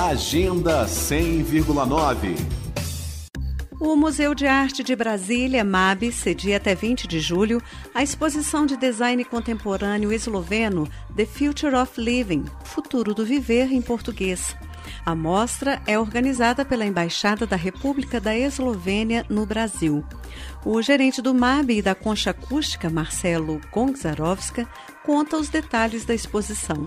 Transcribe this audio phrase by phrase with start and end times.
[0.00, 2.36] Agenda 100,9.
[3.80, 7.60] O Museu de Arte de Brasília, MAB, cedia até 20 de julho
[7.92, 14.56] a exposição de design contemporâneo esloveno The Future of Living Futuro do Viver em português.
[15.04, 20.04] A mostra é organizada pela Embaixada da República da Eslovênia no Brasil.
[20.64, 24.64] O gerente do MAB e da Concha Acústica, Marcelo Gongzarovska,
[25.04, 26.86] conta os detalhes da exposição.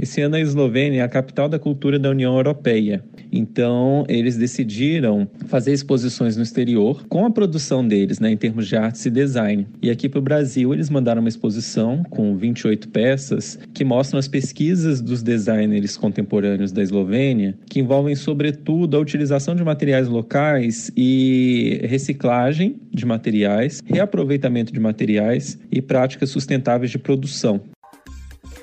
[0.00, 3.02] Esse ano a Eslovênia é a capital da cultura da União Europeia.
[3.32, 8.76] Então, eles decidiram fazer exposições no exterior com a produção deles, né, em termos de
[8.76, 9.66] artes e design.
[9.82, 14.28] E aqui para o Brasil, eles mandaram uma exposição com 28 peças que mostram as
[14.28, 21.80] pesquisas dos designers contemporâneos da Eslovênia, que envolvem, sobretudo, a utilização de materiais locais e
[21.82, 27.60] reciclagem de materiais, reaproveitamento de materiais e práticas sustentáveis de produção.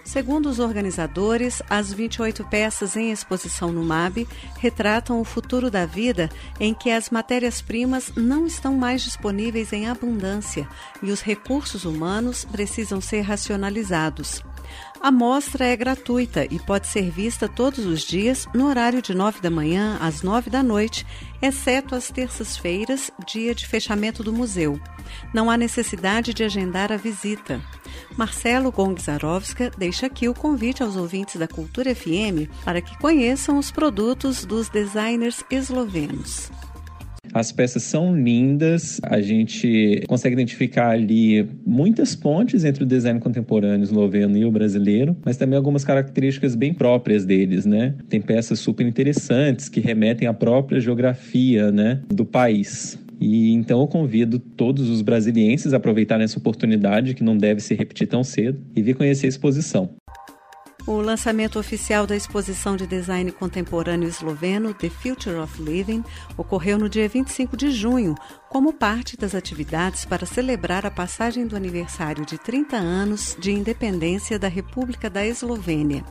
[0.05, 4.27] Segundo os organizadores, as 28 peças em exposição no MAB
[4.59, 10.70] retratam o futuro da vida em que as matérias-primas não estão mais disponíveis em abundância
[11.01, 14.43] e os recursos humanos precisam ser racionalizados.
[15.01, 19.41] A mostra é gratuita e pode ser vista todos os dias no horário de 9
[19.41, 21.05] da manhã às 9 da noite,
[21.41, 24.79] exceto às terças-feiras, dia de fechamento do museu.
[25.34, 27.62] Não há necessidade de agendar a visita.
[28.18, 33.71] Marcelo Gongzarovska deixa aqui o convite aos ouvintes da Cultura FM para que conheçam os
[33.71, 36.52] produtos dos designers eslovenos.
[37.35, 43.84] As peças são lindas, a gente consegue identificar ali muitas pontes entre o design contemporâneo
[43.84, 47.93] esloveno e o brasileiro, mas também algumas características bem próprias deles, né?
[48.07, 52.98] Tem peças super interessantes que remetem à própria geografia, né, do país.
[53.20, 57.74] E então eu convido todos os brasilienses a aproveitarem essa oportunidade, que não deve se
[57.74, 59.90] repetir tão cedo, e vir conhecer a exposição.
[60.88, 66.03] O lançamento oficial da exposição de design contemporâneo esloveno The Future of Living
[66.38, 68.13] ocorreu no dia 25 de junho,
[68.50, 74.38] como parte das atividades para celebrar a passagem do aniversário de 30 anos de independência
[74.38, 76.04] da República da Eslovênia.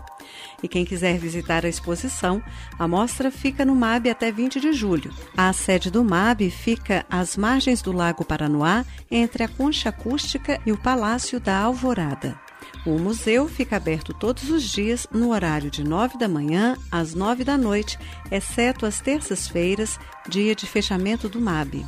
[0.65, 2.43] E quem quiser visitar a exposição,
[2.79, 5.13] a mostra fica no MAB até 20 de julho.
[5.37, 10.73] A sede do MAB fica às margens do Lago Paranoá, entre a Concha Acústica e
[10.73, 12.41] o Palácio da Alvorada.
[12.87, 17.45] O museu fica aberto todos os dias no horário de 9 da manhã às 9
[17.45, 17.99] da noite,
[18.31, 21.85] exceto às terças-feiras, dia de fechamento do MAB.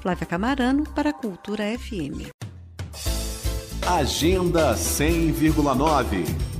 [0.00, 2.26] Flávia Camarano para a Cultura FM.
[3.86, 6.51] Agenda 100,9